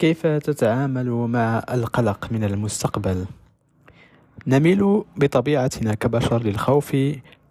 كيف 0.00 0.26
تتعامل 0.26 1.10
مع 1.10 1.62
القلق 1.72 2.28
من 2.32 2.44
المستقبل؟ 2.44 3.24
نميل 4.46 5.02
بطبيعتنا 5.16 5.94
كبشر 5.94 6.42
للخوف 6.42 6.96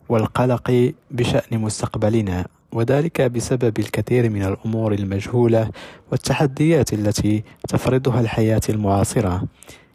والقلق 0.10 0.94
بشأن 1.12 1.60
مستقبلنا 1.60 2.48
وذلك 2.72 3.22
بسبب 3.22 3.80
الكثير 3.80 4.30
من 4.30 4.44
الأمور 4.44 4.94
المجهولة 4.94 5.70
والتحديات 6.12 6.94
التي 6.94 7.44
تفرضها 7.68 8.20
الحياة 8.20 8.62
المعاصرة. 8.70 9.44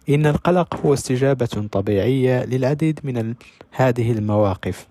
إن 0.09 0.27
القلق 0.27 0.87
هو 0.87 0.95
استجابة 0.95 1.69
طبيعية 1.73 2.45
للعديد 2.45 3.01
من 3.05 3.35
هذه 3.71 4.13
المواقف. 4.13 4.87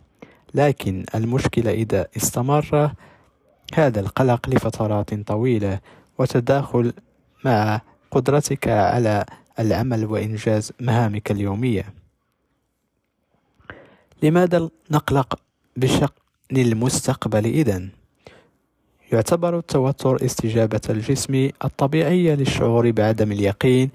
لكن 0.54 1.06
المشكلة 1.16 1.72
إذا 1.72 2.08
استمر 2.18 2.92
هذا 3.74 4.00
القلق 4.00 4.50
لفترات 4.50 5.14
طويلة 5.14 5.80
وتداخل 6.18 6.94
مع 7.46 7.82
قدرتك 8.12 8.68
على 8.68 9.26
العمل 9.60 10.06
وإنجاز 10.06 10.72
مهامك 10.82 11.32
اليومية 11.32 11.86
لماذا 14.24 14.70
نقلق 14.92 15.40
بشأن 15.78 16.08
المستقبل 16.52 17.46
إذن؟ 17.46 17.90
يعتبر 19.12 19.58
التوتر 19.58 20.26
استجابة 20.26 20.82
الجسم 20.90 21.50
الطبيعية 21.66 22.36
للشعور 22.36 22.92
بعدم 22.92 23.32
اليقين 23.32 23.90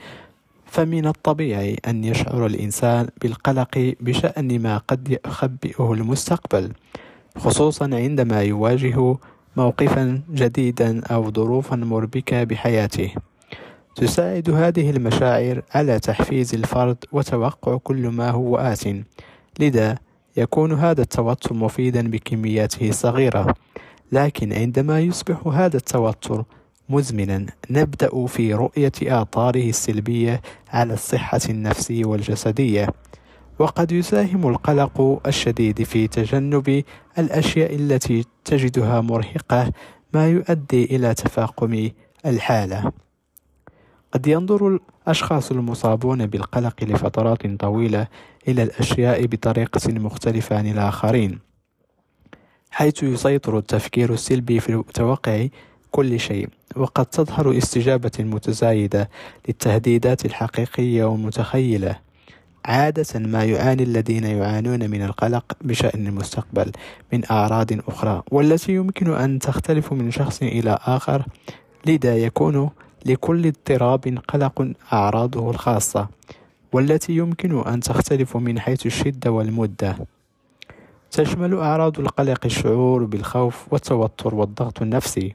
فمن 0.67 1.07
الطبيعي 1.07 1.77
أن 1.89 2.05
يشعر 2.05 2.47
الإنسان 2.47 3.09
بالقلق 3.23 3.95
بشأن 4.01 4.63
ما 4.63 4.79
قد 4.79 5.19
يخبئه 5.27 5.93
المستقبل 5.93 6.73
خصوصا 7.39 7.85
عندما 7.85 8.43
يواجه 8.43 9.17
موقفا 9.57 10.23
جديدا 10.31 11.05
أو 11.07 11.31
ظروفا 11.31 11.77
مربكة 11.77 12.45
بحياته 12.45 13.15
تساعد 13.99 14.51
هذه 14.51 14.91
المشاعر 14.91 15.63
على 15.75 15.99
تحفيز 16.01 16.55
الفرد 16.55 16.97
وتوقع 17.13 17.77
كل 17.77 18.09
ما 18.09 18.31
هو 18.31 18.57
آت. 18.57 18.85
لذا 19.61 19.99
يكون 20.37 20.73
هذا 20.73 21.03
التوتر 21.03 21.55
مفيدا 21.55 22.11
بكمياته 22.11 22.89
الصغيرة 22.89 23.55
لكن 24.13 24.53
عندما 24.53 25.01
يصبح 25.01 25.47
هذا 25.47 25.77
التوتر 25.77 26.45
مزمنا 26.89 27.47
نبدأ 27.71 28.27
في 28.27 28.55
رؤية 28.55 28.93
آثاره 29.03 29.69
السلبية 29.69 30.41
على 30.71 30.95
الصحة 30.95 31.41
النفسية 31.49 32.05
والجسدية. 32.05 32.87
وقد 33.59 33.93
يساهم 33.93 34.49
القلق 34.49 35.21
الشديد 35.27 35.83
في 35.83 36.09
تجنب 36.09 36.85
الأشياء 37.19 37.75
التي 37.75 38.25
تجدها 38.45 39.01
مرهقة 39.01 39.73
ما 40.15 40.29
يؤدي 40.29 40.85
إلى 40.85 41.15
تفاقم 41.15 41.91
الحالة. 42.27 42.93
قد 44.13 44.27
ينظر 44.27 44.79
الأشخاص 45.07 45.51
المصابون 45.51 46.27
بالقلق 46.27 46.85
لفترات 46.85 47.47
طويلة 47.47 48.07
إلى 48.49 48.63
الأشياء 48.63 49.27
بطريقة 49.27 49.93
مختلفة 49.93 50.59
عن 50.59 50.67
الآخرين 50.67 51.39
حيث 52.71 53.03
يسيطر 53.03 53.59
التفكير 53.59 54.13
السلبي 54.13 54.61
في 54.61 54.83
توقع 54.95 55.47
كل 55.91 56.21
شيء 56.21 56.49
وقد 56.77 57.07
تظهر 57.07 57.59
استجابة 57.59 58.11
متزايدة 58.19 59.11
للتهديدات 59.49 60.25
الحقيقية 60.25 61.05
والمتخيلة 61.05 61.97
عادة 62.65 63.21
ما 63.21 63.45
يعاني 63.45 63.83
الذين 63.83 64.25
يعانون 64.25 64.91
من 64.91 65.03
القلق 65.03 65.45
بشأن 65.61 66.07
المستقبل 66.07 66.73
من 67.13 67.23
أعراض 67.31 67.67
أخرى 67.89 68.23
والتي 68.31 68.73
يمكن 68.75 69.13
أن 69.15 69.39
تختلف 69.39 69.93
من 69.93 70.11
شخص 70.11 70.43
إلى 70.43 70.79
آخر 70.83 71.25
لذا 71.87 72.17
يكون 72.17 72.71
لكل 73.07 73.47
اضطراب 73.47 74.19
قلق 74.29 74.73
أعراضه 74.93 75.51
الخاصة 75.51 76.09
والتي 76.73 77.13
يمكن 77.17 77.61
أن 77.67 77.81
تختلف 77.81 78.37
من 78.37 78.61
حيث 78.61 78.87
الشدة 78.87 79.31
والمدة. 79.31 79.97
تشمل 81.11 81.55
أعراض 81.55 82.01
القلق 82.01 82.45
الشعور 82.45 83.05
بالخوف 83.05 83.73
والتوتر 83.73 84.35
والضغط 84.35 84.83
النفسي 84.83 85.35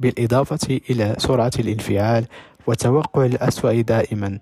بالإضافة 0.00 0.80
إلى 0.90 1.14
سرعة 1.18 1.50
الانفعال 1.58 2.26
وتوقع 2.66 3.24
الأسوأ 3.24 3.80
دائما. 3.80 4.38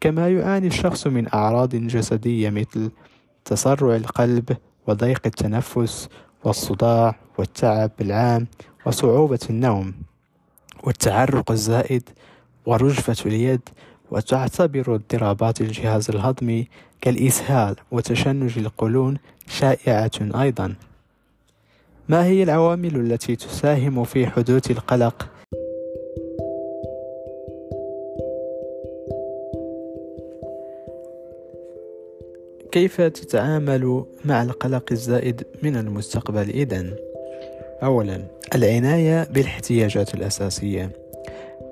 كما 0.00 0.28
يعاني 0.28 0.66
الشخص 0.66 1.06
من 1.06 1.34
أعراض 1.34 1.76
جسدية 1.76 2.50
مثل 2.50 2.90
تسرع 3.44 3.96
القلب 3.96 4.56
وضيق 4.86 5.20
التنفس 5.26 6.08
والصداع 6.44 7.16
والتعب 7.38 7.90
العام 8.00 8.46
وصعوبة 8.86 9.40
النوم. 9.50 9.94
والتعرق 10.84 11.50
الزائد 11.50 12.02
ورجفة 12.66 13.26
اليد 13.26 13.60
وتعتبر 14.10 14.94
اضطرابات 14.94 15.60
الجهاز 15.60 16.10
الهضمي 16.10 16.68
كالإسهال 17.00 17.76
وتشنج 17.90 18.58
القولون 18.58 19.18
شائعة 19.48 20.10
أيضا 20.20 20.74
ما 22.08 22.24
هي 22.24 22.42
العوامل 22.42 22.96
التي 22.96 23.36
تساهم 23.36 24.04
في 24.04 24.26
حدوث 24.26 24.70
القلق 24.70 25.28
كيف 32.72 33.00
تتعامل 33.00 34.04
مع 34.24 34.42
القلق 34.42 34.84
الزائد 34.92 35.46
من 35.62 35.76
المستقبل 35.76 36.50
إذن؟ 36.50 37.09
أولا 37.82 38.22
العناية 38.54 39.28
بالاحتياجات 39.30 40.14
الأساسية. 40.14 40.90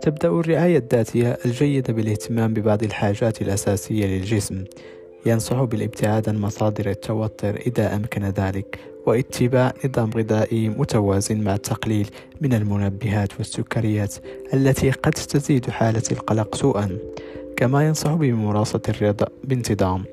تبدأ 0.02 0.28
الرعاية 0.28 0.78
الذاتية 0.78 1.38
الجيدة 1.44 1.92
بالاهتمام 1.92 2.54
ببعض 2.54 2.82
الحاجات 2.82 3.42
الأساسية 3.42 4.06
للجسم. 4.06 4.64
ينصح 5.26 5.62
بالابتعاد 5.62 6.28
عن 6.28 6.40
مصادر 6.40 6.90
التوتر 6.90 7.56
إذا 7.56 7.96
أمكن 7.96 8.24
ذلك 8.24 8.78
واتباع 9.06 9.72
نظام 9.84 10.10
غذائي 10.10 10.68
متوازن 10.68 11.40
مع 11.40 11.54
التقليل 11.54 12.10
من 12.40 12.52
المنبهات 12.54 13.32
والسكريات 13.38 14.14
التي 14.54 14.90
قد 14.90 15.12
تزيد 15.12 15.70
حالة 15.70 16.02
القلق 16.12 16.54
سوءا. 16.54 16.98
كما 17.56 17.86
ينصح 17.86 18.14
بممارسة 18.14 18.80
الرياضة 18.88 19.26
بانتظام. 19.44 20.04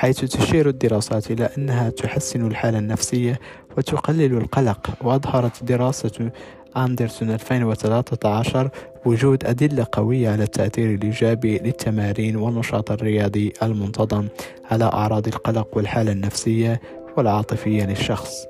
حيث 0.00 0.20
تشير 0.24 0.68
الدراسات 0.68 1.30
إلى 1.30 1.50
أنها 1.58 1.90
تحسن 1.90 2.46
الحالة 2.46 2.78
النفسية 2.78 3.40
وتقلل 3.78 4.36
القلق 4.36 4.90
وأظهرت 5.02 5.64
دراسة 5.64 6.30
أندرسون 6.76 7.30
2013 7.30 8.70
وجود 9.06 9.44
أدلة 9.44 9.86
قوية 9.92 10.30
على 10.30 10.42
التأثير 10.42 10.94
الإيجابي 10.94 11.58
للتمارين 11.58 12.36
والنشاط 12.36 12.90
الرياضي 12.90 13.52
المنتظم 13.62 14.28
على 14.70 14.84
أعراض 14.84 15.26
القلق 15.26 15.76
والحالة 15.76 16.12
النفسية 16.12 16.80
والعاطفية 17.16 17.84
للشخص. 17.84 18.46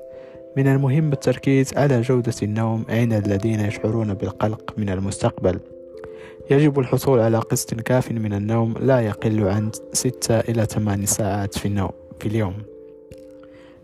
من 0.57 0.67
المهم 0.67 1.13
التركيز 1.13 1.73
على 1.77 2.01
جودة 2.01 2.35
النوم 2.43 2.85
عند 2.89 3.13
الذين 3.13 3.59
يشعرون 3.59 4.13
بالقلق 4.13 4.73
من 4.77 4.89
المستقبل. 4.89 5.59
يجب 6.49 6.79
الحصول 6.79 7.19
على 7.19 7.37
قسط 7.39 7.73
كاف 7.73 8.11
من 8.11 8.33
النوم 8.33 8.73
لا 8.79 8.99
يقل 8.99 9.47
عن 9.47 9.71
6 9.93 10.39
إلى 10.39 10.65
8 10.65 11.05
ساعات 11.05 11.57
في 11.57 11.65
النوم 11.65 11.91
في 12.19 12.25
اليوم. 12.27 12.53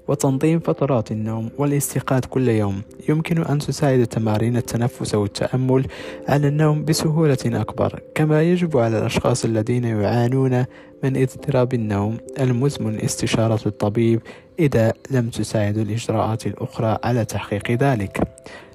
وتنظيم 0.08 0.60
فترات 0.60 1.12
النوم 1.12 1.50
والاستيقاظ 1.58 2.22
كل 2.30 2.48
يوم. 2.48 2.82
يمكن 3.10 3.44
أن 3.44 3.60
تساعد 3.60 4.08
تمارين 4.08 4.58
التنفس 4.58 5.16
والتأمل 5.16 5.86
على 6.28 6.48
النوم 6.48 6.86
بسهولة 6.86 7.38
أكبر. 7.46 8.00
كما 8.16 8.44
يجب 8.44 8.78
على 8.78 9.00
الأشخاص 9.00 9.46
الذين 9.46 9.84
يعانون 9.84 10.66
من 11.04 11.18
اضطراب 11.18 11.74
النوم. 11.74 12.18
المزمن 12.40 13.02
استشارة 13.02 13.60
الطبيب 13.66 14.22
إذا 14.60 14.94
لم 15.12 15.30
تساعد 15.30 15.78
الإجراءات 15.78 16.48
الأخرى 16.48 16.98
على 17.04 17.26
تحقيق 17.26 17.72
ذلك. 17.72 18.28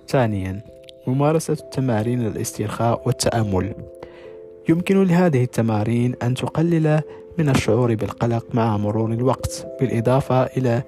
ثانيا 0.08 0.71
ممارسة 1.06 1.54
تمارين 1.54 2.26
الاسترخاء 2.26 3.02
والتأمل. 3.06 3.74
يمكن 4.68 5.02
لهذه 5.02 5.44
التمارين 5.44 6.14
أن 6.22 6.34
تقلل 6.34 7.00
من 7.38 7.48
الشعور 7.48 7.94
بالقلق 7.94 8.46
مع 8.54 8.76
مرور 8.76 9.12
الوقت 9.12 9.66
بالإضافة 9.80 10.42
إلى 10.42 10.82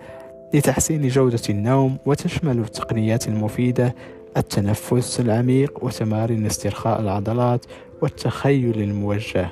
لتحسين 0.55 1.08
جودة 1.08 1.40
النوم 1.50 1.96
وتشمل 2.06 2.58
التقنيات 2.58 3.28
المفيدة 3.28 3.94
التنفس 4.37 5.20
العميق 5.20 5.84
وتمارين 5.84 6.46
استرخاء 6.46 7.00
العضلات 7.00 7.66
والتخيل 8.02 8.82
الموجه. 8.82 9.49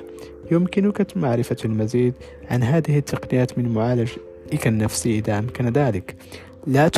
يمكنك 0.51 1.17
معرفة 1.17 1.57
المزيد 1.65 2.13
عن 2.51 2.63
هذه 2.63 2.97
التقنيات 2.97 3.57
من 3.57 3.69
معالجك 3.69 4.67
النفسي 4.67 5.19
إذا 5.19 5.39
أمكن 5.39 5.69
ذلك. 5.69 6.15
لا, 6.67 6.91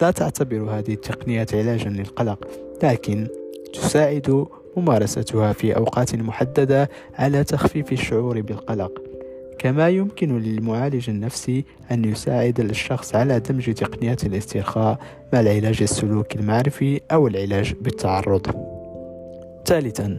لا 0.00 0.10
تعتبر 0.10 0.56
هذه 0.56 0.92
التقنيات 0.92 1.54
علاجا 1.54 1.88
للقلق. 1.88 2.69
لكن 2.82 3.28
تساعد 3.72 4.46
ممارستها 4.76 5.52
في 5.52 5.76
أوقات 5.76 6.14
محددة 6.14 6.90
على 7.14 7.44
تخفيف 7.44 7.92
الشعور 7.92 8.40
بالقلق. 8.40 9.02
كما 9.58 9.88
يمكن 9.88 10.38
للمعالج 10.38 11.10
النفسي 11.10 11.64
أن 11.90 12.04
يساعد 12.04 12.60
الشخص 12.60 13.14
على 13.14 13.40
دمج 13.40 13.74
تقنيات 13.74 14.24
الاسترخاء 14.24 14.98
مع 15.32 15.40
العلاج 15.40 15.82
السلوكي 15.82 16.38
المعرفي 16.38 17.00
أو 17.12 17.28
العلاج 17.28 17.74
بالتعرض. 17.80 18.46
ثالثا 19.66 20.18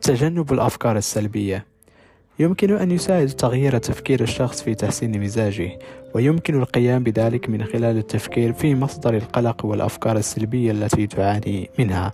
تجنب 0.00 0.52
الأفكار 0.52 0.96
السلبية. 0.96 1.71
يمكن 2.38 2.76
أن 2.76 2.90
يساعد 2.90 3.28
تغيير 3.28 3.78
تفكير 3.78 4.20
الشخص 4.20 4.62
في 4.62 4.74
تحسين 4.74 5.20
مزاجه 5.20 5.78
ويمكن 6.14 6.60
القيام 6.60 7.02
بذلك 7.02 7.50
من 7.50 7.64
خلال 7.64 7.98
التفكير 7.98 8.52
في 8.52 8.74
مصدر 8.74 9.14
القلق 9.14 9.64
والأفكار 9.64 10.16
السلبية 10.16 10.70
التي 10.70 11.06
تعاني 11.06 11.70
منها. 11.78 12.12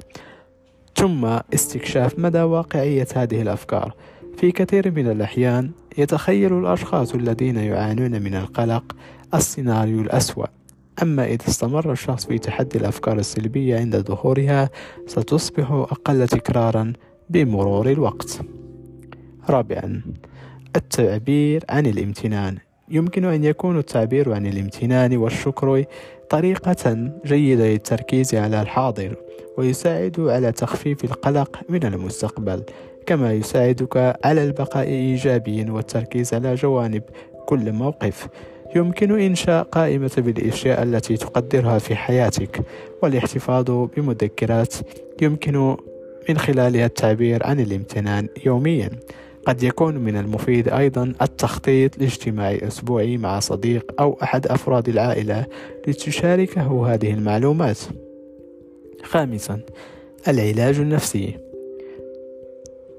ثم 0.96 1.24
استكشاف 1.54 2.18
مدى 2.18 2.42
واقعية 2.42 3.06
هذه 3.16 3.42
الأفكار. 3.42 3.94
في 4.36 4.52
كثير 4.52 4.90
من 4.90 5.10
الأحيان 5.10 5.70
يتخيل 5.98 6.58
الأشخاص 6.58 7.14
الذين 7.14 7.56
يعانون 7.56 8.22
من 8.22 8.34
القلق 8.34 8.96
السيناريو 9.34 10.00
الأسوأ. 10.00 10.46
أما 11.02 11.24
إذا 11.24 11.48
استمر 11.48 11.92
الشخص 11.92 12.26
في 12.26 12.38
تحدي 12.38 12.78
الأفكار 12.78 13.18
السلبية 13.18 13.78
عند 13.78 13.96
ظهورها 13.96 14.70
ستصبح 15.06 15.70
أقل 15.70 16.28
تكرارا 16.28 16.92
بمرور 17.30 17.90
الوقت. 17.90 18.40
رابعا. 19.50 20.02
التعبير 20.76 21.64
عن 21.68 21.86
الامتنان. 21.86 22.56
يمكن 22.90 23.24
أن 23.24 23.44
يكون 23.44 23.78
التعبير 23.78 24.32
عن 24.34 24.46
الامتنان 24.46 25.16
والشكر 25.16 25.84
طريقة 26.30 27.10
جيدة 27.26 27.66
للتركيز 27.68 28.34
على 28.34 28.62
الحاضر 28.62 29.16
ويساعد 29.58 30.20
على 30.20 30.52
تخفيف 30.52 31.04
القلق 31.04 31.60
من 31.68 31.84
المستقبل 31.84 32.62
كما 33.06 33.32
يساعدك 33.32 34.16
على 34.24 34.44
البقاء 34.44 34.86
إيجابيا 34.86 35.70
والتركيز 35.70 36.34
على 36.34 36.54
جوانب 36.54 37.02
كل 37.46 37.72
موقف. 37.72 38.28
يمكن 38.76 39.20
إنشاء 39.20 39.62
قائمة 39.62 40.10
بالأشياء 40.18 40.82
التي 40.82 41.16
تقدرها 41.16 41.78
في 41.78 41.96
حياتك 41.96 42.60
والاحتفاظ 43.02 43.70
بمذكرات 43.96 44.74
يمكن 45.22 45.76
من 46.28 46.38
خلالها 46.38 46.86
التعبير 46.86 47.46
عن 47.46 47.60
الامتنان 47.60 48.28
يوميا. 48.46 48.90
قد 49.48 49.62
يكون 49.62 49.98
من 49.98 50.16
المفيد 50.16 50.68
أيضا 50.68 51.14
التخطيط 51.22 51.98
لاجتماع 51.98 52.52
أسبوعي 52.52 53.16
مع 53.16 53.40
صديق 53.40 53.94
أو 54.00 54.18
أحد 54.22 54.46
أفراد 54.46 54.88
العائلة 54.88 55.46
لتشاركه 55.86 56.94
هذه 56.94 57.12
المعلومات. 57.12 57.78
خامسا 59.02 59.60
العلاج 60.28 60.78
النفسي. 60.78 61.38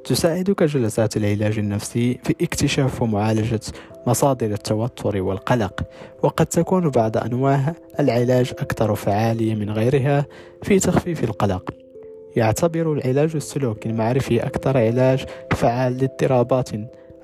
تساعدك 0.03 0.63
جلسات 0.63 1.17
العلاج 1.17 1.59
النفسي 1.59 2.19
في 2.23 2.35
اكتشاف 2.41 3.01
ومعالجة 3.01 3.61
مصادر 4.07 4.51
التوتر 4.51 5.21
والقلق 5.21 5.83
وقد 6.23 6.45
تكون 6.45 6.89
بعض 6.89 7.17
أنواع 7.17 7.73
العلاج 7.99 8.51
أكثر 8.59 8.95
فعالية 8.95 9.55
من 9.55 9.69
غيرها 9.69 10.25
في 10.63 10.79
تخفيف 10.79 11.23
القلق. 11.23 11.88
يعتبر 12.35 12.93
العلاج 12.93 13.35
السلوكي 13.35 13.89
المعرفي 13.89 14.45
أكثر 14.45 14.77
علاج 14.77 15.25
فعال 15.51 15.97
لاضطرابات 15.97 16.69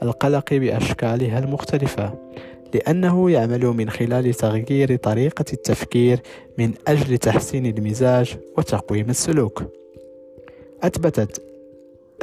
القلق 0.04 0.54
بأشكالها 0.54 1.40
المختلفة 1.40 2.14
لأنه 2.74 3.32
يعمل 3.32 3.66
من 3.66 3.90
خلال 3.90 4.34
تغيير 4.34 4.96
طريقة 4.96 5.46
التفكير 5.54 6.20
من 6.58 6.74
أجل 6.88 7.18
تحسين 7.18 7.66
المزاج 7.66 8.38
وتقويم 8.58 9.10
السلوك. 9.10 9.64
أثبتت 10.84 11.42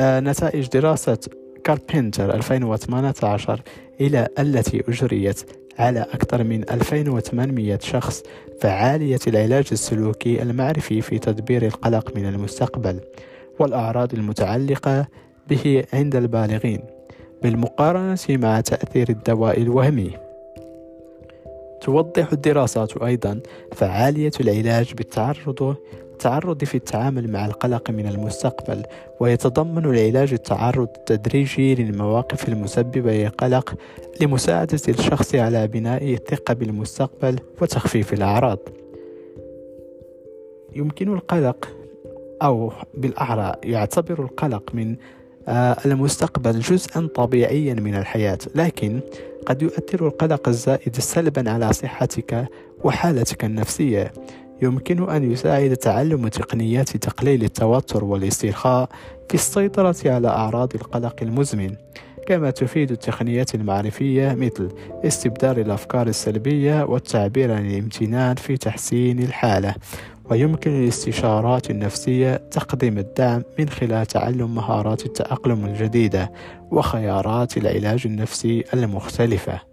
آه، 0.00 0.20
نتائج 0.20 0.68
دراسة 0.68 1.18
كاربنتر 1.64 2.34
2018 2.34 3.62
إلى 4.00 4.28
التي 4.38 4.82
أجريت 4.88 5.40
على 5.78 6.00
أكثر 6.00 6.44
من 6.44 6.70
2800 6.70 7.78
شخص 7.82 8.22
فعالية 8.60 9.18
العلاج 9.26 9.66
السلوكي 9.72 10.42
المعرفي 10.42 11.00
في 11.00 11.18
تدبير 11.18 11.66
القلق 11.66 12.16
من 12.16 12.26
المستقبل 12.26 13.00
والأعراض 13.58 14.14
المتعلقة 14.14 15.06
به 15.48 15.84
عند 15.92 16.16
البالغين 16.16 16.80
بالمقارنة 17.42 18.18
مع 18.28 18.60
تأثير 18.60 19.08
الدواء 19.08 19.62
الوهمي. 19.62 20.31
توضح 21.82 22.32
الدراسات 22.32 22.96
أيضا 22.96 23.40
فعالية 23.72 24.32
العلاج 24.40 24.94
بالتعرض 24.94 25.76
التعرض 26.12 26.64
في 26.64 26.74
التعامل 26.74 27.30
مع 27.30 27.46
القلق 27.46 27.90
من 27.90 28.06
المستقبل 28.06 28.82
ويتضمن 29.20 29.84
العلاج 29.84 30.32
التعرض 30.32 30.88
التدريجي 30.96 31.74
للمواقف 31.74 32.48
المسببة 32.48 33.12
للقلق 33.12 33.74
لمساعدة 34.20 34.80
الشخص 34.88 35.34
على 35.34 35.66
بناء 35.66 36.14
الثقة 36.14 36.54
بالمستقبل 36.54 37.38
وتخفيف 37.62 38.12
الأعراض. 38.12 38.58
يمكن 40.76 41.12
القلق 41.12 41.68
أو 42.42 42.72
بالأحرى 42.94 43.52
يعتبر 43.64 44.22
القلق 44.22 44.74
من 44.74 44.96
آه، 45.48 45.76
المستقبل 45.86 46.60
جزءا 46.60 47.08
طبيعيا 47.14 47.74
من 47.74 47.94
الحياة 47.94 48.38
لكن 48.54 49.00
قد 49.46 49.62
يؤثر 49.62 50.06
القلق 50.06 50.48
الزائد 50.48 50.96
سلبا 50.96 51.50
على 51.50 51.72
صحتك 51.72 52.48
وحالتك 52.84 53.44
النفسية. 53.44 54.12
يمكن 54.62 55.10
أن 55.10 55.32
يساعد 55.32 55.76
تعلم 55.76 56.28
تقنيات 56.28 56.96
تقليل 56.96 57.44
التوتر 57.44 58.04
والاسترخاء 58.04 58.88
في 59.28 59.34
السيطرة 59.34 59.96
على 60.06 60.28
أعراض 60.28 60.74
القلق 60.74 61.16
المزمن. 61.22 61.74
كما 62.26 62.50
تفيد 62.50 62.90
التقنيات 62.90 63.54
المعرفية 63.54 64.34
مثل 64.34 64.68
استبدال 65.04 65.58
الأفكار 65.58 66.06
السلبية 66.06 66.84
والتعبير 66.84 67.52
عن 67.52 67.66
الامتنان 67.66 68.34
في 68.34 68.56
تحسين 68.56 69.18
الحالة. 69.18 69.74
ويمكن 70.30 70.70
للاستشارات 70.70 71.70
النفسية 71.70 72.36
تقديم 72.36 72.98
الدعم 72.98 73.42
من 73.58 73.68
خلال 73.68 74.06
تعلم 74.06 74.54
مهارات 74.54 75.06
التأقلم 75.06 75.64
الجديدة 75.64 76.32
وخيارات 76.70 77.56
العلاج 77.56 78.02
النفسي 78.06 78.64
المختلفة. 78.74 79.71